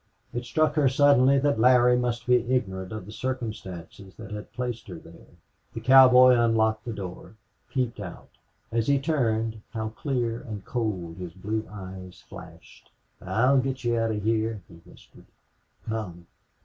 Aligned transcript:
It 0.33 0.45
struck 0.45 0.73
her 0.77 0.89
suddenly 0.89 1.37
that 1.37 1.59
Larry 1.59 1.95
must 1.95 2.25
be 2.25 2.37
ignorant 2.51 2.91
of 2.91 3.05
the 3.05 3.11
circumstances 3.11 4.15
that 4.15 4.31
had 4.31 4.51
placed 4.51 4.87
her 4.87 4.95
there. 4.97 5.27
The 5.75 5.79
cowboy 5.79 6.31
unlocked 6.33 6.85
the 6.85 6.91
door 6.91 7.35
peeped 7.69 7.99
out. 7.99 8.29
As 8.71 8.87
he 8.87 8.97
turned, 8.97 9.61
how 9.73 9.89
clear 9.89 10.39
and 10.41 10.65
cold 10.65 11.17
his 11.17 11.33
blue 11.33 11.67
eyes 11.71 12.23
flashed! 12.27 12.89
"I'll 13.21 13.59
get 13.59 13.83
you 13.83 13.95
out 13.99 14.09
of 14.09 14.23
heah," 14.23 14.61
he 14.67 14.81
whispered. 14.89 15.27
"Come." 15.87 16.25